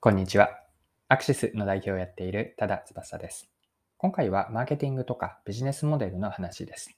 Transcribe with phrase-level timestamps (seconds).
[0.00, 0.60] こんにちは。
[1.08, 3.50] アクシスの代表をやっている多田翼です。
[3.96, 6.96] 今回はマーケティングとかビジネスモデルの話です。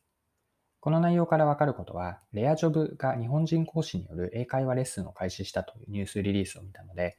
[0.80, 7.16] この内容からわかることは、レアジョブが日本人講師による英会話レッスンを開始したというニュースリリースを見たので、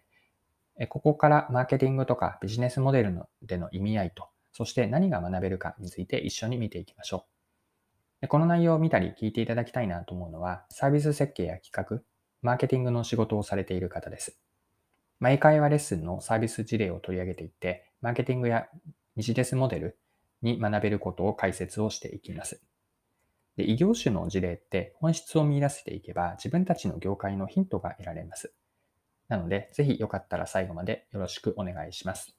[0.90, 7.26] ここからマーケティングとかビジネスモデルのでの意味合いと、そして何が学べるかについて一緒に見ていきましょ
[8.22, 8.28] う。
[8.28, 12.04] この内容を見たり聞いていただきたいなと思うのは、サービス設計や企画、
[12.44, 14.38] マーケティングの仕事をされている方です。
[15.30, 18.68] 英会話レッスンのサービス事例を取り上げていって、マーケティングや
[19.16, 20.00] ビジネスモデル
[20.42, 22.64] に学べることを解説をしていきます。
[23.58, 28.54] で異業種の事例って本質を見出せていけば自分たちの業界のヒントが得られます。
[29.28, 32.36] なので、ぜひよかったら最後までよろしくお願いします。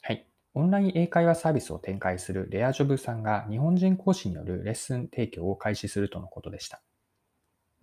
[0.00, 0.26] はい。
[0.54, 6.82] オンライン英会話サービスを展開するレアジョブさんが日本人講師によるレッスン提供を開始するとのことでした。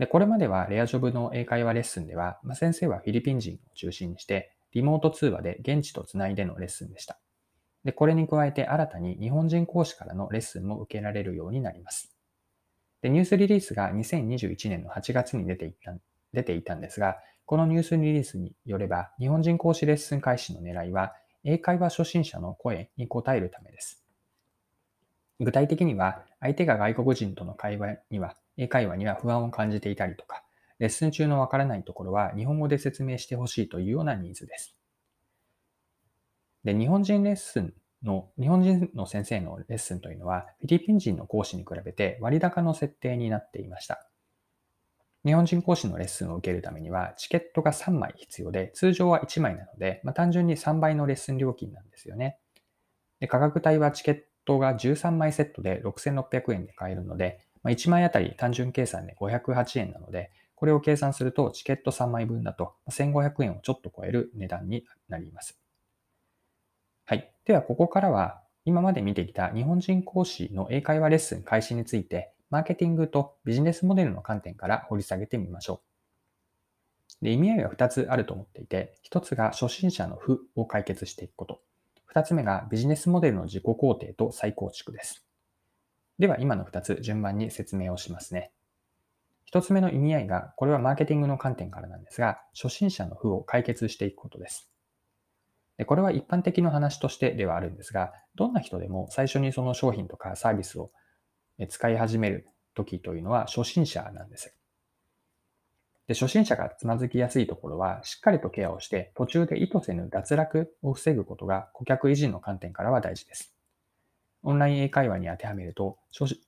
[0.01, 7.19] で、これまではレアジョブの英会話レッスンでは、まあ、先生はフィリピン人を中心にして、リモート通話で現地とつないでのレッスンでした。
[7.83, 12.17] で、これに加えて新たに日本人講師からのレッスンも受けられるようになります。
[13.03, 15.93] で、ニュースリリースが2021年の8月に出ていた
[16.33, 24.03] 出ていたんですが、このニュースリリースによれば、日本人講師レッスン開始の狙いは、英会話初心者の声に応えるためです。
[25.39, 30.44] 具体的には、相手が外国人との会話には英会話には不安を感じていたりとか、
[30.80, 34.75] レッスン中のわからないところは日本語で説明してほしいというようなニーズです。
[36.63, 44.08] で、日本人レッスンの、日本人の先生のレッスンというのは、フィリピン人の講師に比べて割高の設定になっていました。
[45.23, 52.39] 日本人講師のレッスンを受けるためには、チケットが3枚必要で、通常は1枚なので、まあ、単純に3倍のレッスン料金なんですよね。
[53.19, 65.59] で価格帯はチケットが13枚セットで6600円で買えるので、まあ、1枚あたり単純計算で508円なので、これを計算するとチケット3枚分だと1500円をちょっと超える値段になります。
[67.06, 67.34] はい。
[67.45, 75.82] では、ここからは今まで見てきた日本人講師の英会話レッスン開始について、マーケティングとビジネスモデルの観点から掘り下げてみましょ
[77.21, 77.26] う。
[77.26, 81.61] で意味合いは2つあると思っていて、1つが初心者の負を解決していくこと。
[82.14, 85.26] 2つ目がビジネスモデルの自己肯定と再構築です。
[86.20, 88.52] では今の2つ順番に説明をしますね。
[89.52, 94.71] 1つ目の意味合いが、これはマーケティングの観点からなんですが、初心者の負を解決していくことです。
[95.77, 100.92] でこれは一般的な話としてではあるんですが、どんな人でも最初にその商品とかサービスを
[101.70, 104.55] 使い始める時というのは初心者なんです。
[106.08, 113.54] で初心者がつまずきやすいところは、しっかりとケアをして、途中で意図せぬ脱落を防ぐことが顧客維持の観点からは大事です。
[114.43, 115.97] オンライン英会話に当てはめると、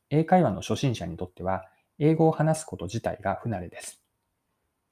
[0.09, 1.65] 英会話の初心者にとっては、
[1.99, 4.01] 英語を話すこと自体が不慣れです。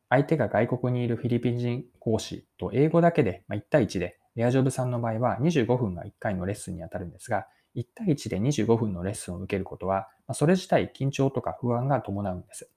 [0.10, 12.70] 相手が外国にいるフィリピン人講師と英語だけで、ま1対1で、レアジョブさんの場合は25分が1回のレッスンにあたるんですが、1対1で25分のレッスンを受けることは、それ自体緊張とか不安が伴うんです。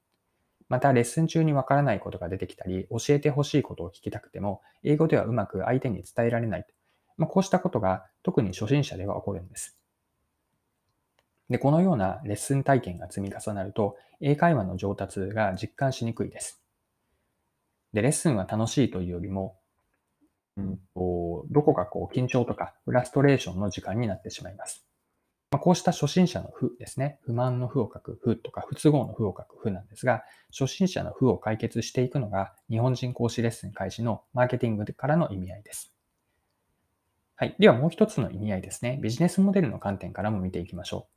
[0.68, 6.66] また、レッスン中にわからないことが出てきたり、教えてほしいことを聞きたくても、英語ではうまく相手に伝えられない。
[7.16, 9.78] まあ、こうしたことが特に初心者では起こるんです。
[11.50, 16.62] で、このようなレッスン体験が積み重なると、英会話の上達が実感しにくいです。
[17.92, 19.56] で、レッスンは楽しいというよりも、
[20.56, 24.86] うんと、どこかこう緊張とかフラストレーションの時間になってしまいます。
[25.50, 27.20] まあ、こうした初心者の負ですね。
[27.22, 35.94] 不満の負を書く負とか不都合の負を書く負なんですが、初心者の負を解決していくのが日本人講師レッスン開始のマーケティングからの意味合いです。
[37.36, 37.54] はい。
[37.58, 38.98] ではもう一つの意味合いですね。
[39.02, 41.13] ビジネスモデルの観点からも見ていきましょう。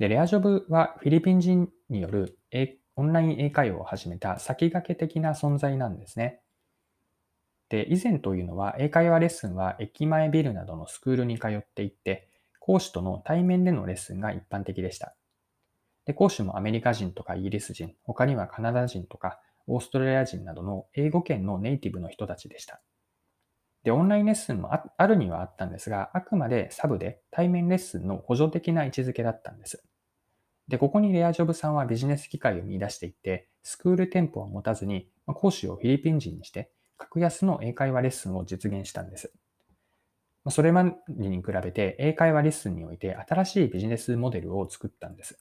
[0.00, 2.38] で、レアジョブはフィリピン人による
[2.96, 6.40] オンライン英会話を始めた先駆け的な存在なんですね。
[7.68, 15.14] で、以前というのは英会話レッスンは駅前ビルなどのスクールに通っていって、講師との対面でのレッスンが一般的でした。
[16.06, 22.80] で、講師もアメリカ人とかイギリス人、他にはカナダ人とかオーストラリア人などの英語圏のネイティブの人たちでした。
[23.82, 29.84] で、オンラインレッスンもあるにはあったんですが、あくまでサブで対面レッスンの補助的な位置づけだったんです。
[30.70, 39.32] で、ここにレアジョブさんはビジネス機会を見出していって、スクール店舗を持たずに、講師をフィリピン人にして、格安の英会話レッスンを実現したんです。
[40.48, 45.38] それまでに比べて英会話レッスンにおいて新しいビジネスモデルを作ったんです。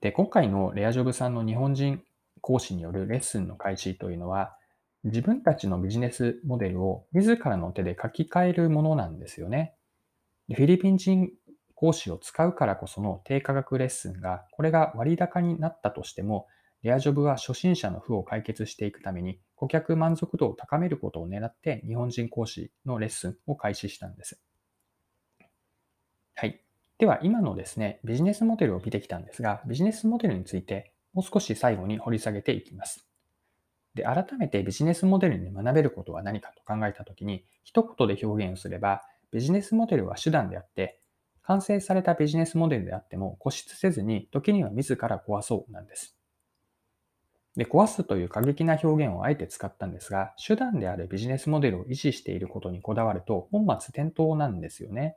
[0.00, 2.02] で、今回のレアジョブさんの日本人
[2.40, 4.56] 講師によるレッスンの開始というのは、
[5.04, 9.76] 自分たちのビジネスモデルを自らの手で書き換えるものなんですよね。
[10.48, 11.30] フィリピン人
[11.78, 16.48] 講師を使うからこその低価格レッスンが、これが割高になったとしても、
[16.82, 24.42] レアジョブは初心者の負を解決していくために、顧客満足度を高めることを狙って日本人講師のレッスンを開始したんです。
[26.34, 26.60] はい。
[26.98, 33.08] では、今のですね、ビジネスモデルを見てきたんですが、ビジネスモデルについてもう少し最後に掘り下げていきます。
[33.94, 41.00] で、改めてビジネスモデルに学べることは何かと考えたときに、一言で表現をすれば、ビジネスモデルは手段であって、
[41.48, 46.14] 完成されたビジネスモデルであっても固執せずに、時には自ら壊そうなんです。
[47.56, 55.16] で、壊すという過激な表現をあえて使ったんですが、手段であるビジネスモデルを維持していることにこだわると、本末転倒なんですよね。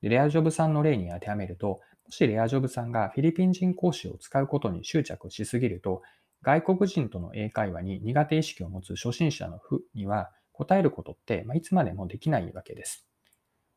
[0.00, 6.00] でレアジョブさんの例に当てはめると、もしレアジョブさんがフィリピン人講師を使うことに執着しすぎると、
[6.40, 13.09] 外国人との英会話に苦手意識を持つ初心者の負には答えることって、まあ、いつまでもできないわけです。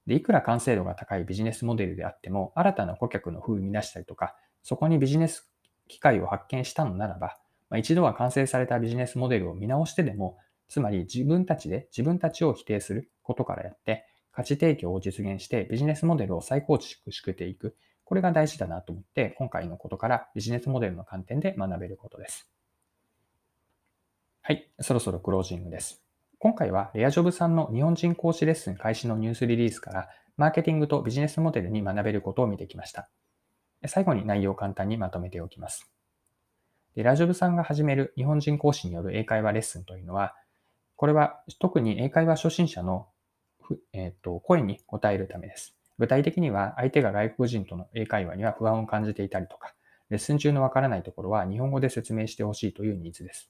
[0.08, 5.50] で、いくら完成度が高いビジネスモデルであっても、新たな顧客の風を生み出したりとか、そこにビジネス
[5.88, 7.38] 機会を発見したのならば、
[7.70, 17.76] まあ、一度は完成されたビジネスモデルを見直してでも、つまり自分たちで自分たちを否定することからやって、価値提供を実現してビジネスモデルを再構築していく。
[18.04, 22.50] これが大事だなと思って、今回のことからビジネスモデルの観点で学べることです。
[24.42, 26.03] はい、そろそろクロージングです。
[26.44, 33.10] 今回はレアジョブさんの日本人講師レッスン開始のニュースリリースからマーケティングとビジネスモデルに学べることを見てきました。
[33.88, 35.90] 最後に内容を簡単にまとめておきます。
[36.98, 40.36] レアジョブさんが始める日本人講師による英会話レッスンというのは、
[40.98, 43.08] これは特に英会話初心者の、
[43.94, 45.78] えーと、声に応えるためです。
[45.98, 49.76] 具体的には相手が外国人との英会話には不安を感じていたりとか、
[50.10, 53.50] レッスン中のわからないところは日本語で説明してほしいというニーズです。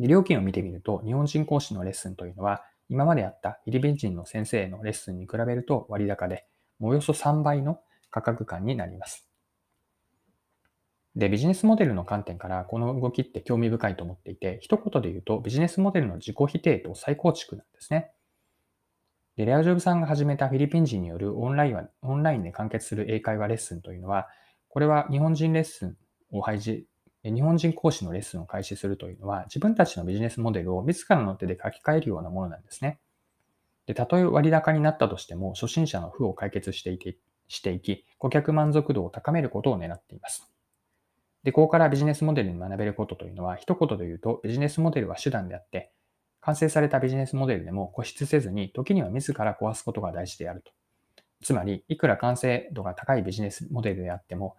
[0.00, 6.46] で料金を見てみると、日本人講師のレッスンというのは、今まであったフィリピン人の先生のレッスンに比べると割高で、
[6.80, 7.80] およそ3倍の
[8.10, 9.28] 価格感になります。
[11.14, 18.12] で、ビジネスモデルの観点からこの動きって興味深いと思っていて、一言で言うとビジネスモデルの自己否定と再構築なんですね。
[19.36, 24.28] で、レアジョブさんが始めたフィリピン人によるオンラインはオンラインで完結する英会話レッスンというのは、
[24.68, 25.96] これは日本人レッスン
[26.30, 26.86] を配置
[27.22, 32.98] 日本人講師のレッスンを開始するというのは、自分たちのビジネスモデルを自らの手で書き換えるようなものなんですね。
[33.86, 37.18] で、たとえ割高になったとしても、初心者の負を解決していき、
[37.48, 40.50] していき、顧客満足度を高めることを狙っています。
[41.42, 45.92] で、ここからビジネスモデルに学べることというのは、一言で言うと、ビジネスモデルは手段であって、
[46.40, 50.72] 完成されたビジネスモデルでも固執せずに、時には自ら壊すことが大事であると。
[51.42, 54.56] つまり、いくら完成度が高いビジネスモデルであっても、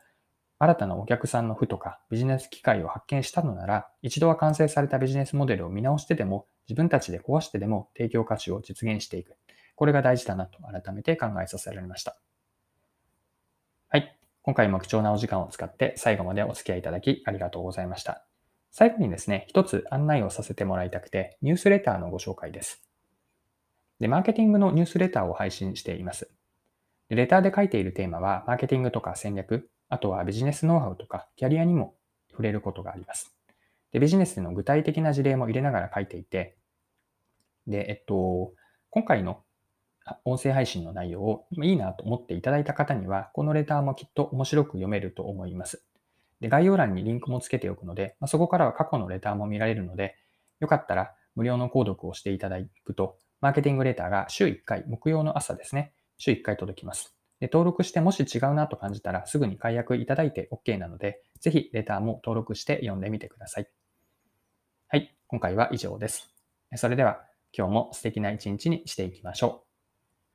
[0.63, 9.35] 新たなお客さんの負とかビジネス機会を発見したのなら、一度は完成されたビジネスモデルを見直してでも、自分たちで壊してでも提供価値を実現していく。
[9.73, 12.15] これが大事だなと改めて考えさせられました。
[13.89, 14.15] はい。
[14.43, 18.23] 今回も貴重なお時間を使って最後までお付き合いいただきありがとうございました。
[18.69, 22.83] 最後にですね、一つ案内をさせてもらいたくて、ニュースレターのご紹介です。
[23.99, 26.29] で、マーケティングのニュースレターを配信しています。
[27.09, 31.95] レターで書いているテーマは、マーケティングとか戦略、あとはビジネスノウハウとかキャリアにも
[32.31, 33.35] 触れることがあります。
[33.91, 36.55] で、ビジネスでの具体的な事例も入れながら書いていて、
[37.67, 38.53] で、えっと、
[38.89, 39.43] 今回の
[40.23, 45.85] 音声配信の内容をいいなと思っていただいた方には、このレターもきっと面白く読めると思います。
[46.39, 50.15] で、概要欄にリンクもつけておくので、まあ、そこからは過去のレターも見られるので、
[50.61, 57.20] よかったら無料の購読をしていただくと、マーケティングレターが週1回、木曜の朝ですね、週1回届きます。
[57.41, 63.67] で登録してもし違うなと感じたらすぐに解約いただいて OK なので、ぜひレターも登録して読んでみてください。
[64.88, 66.29] はい、今回は以上です。
[66.75, 69.70] それでは今日も素敵な一日にしていきましょう。